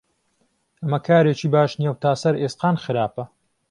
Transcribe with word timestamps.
ئهمه 0.81 0.99
کارێکی 1.07 1.47
باش 1.55 1.71
نییە 1.79 1.91
و 1.91 1.99
تا 2.03 2.11
سەر 2.21 2.35
ئێسقان 2.41 2.75
خراپە 2.83 3.23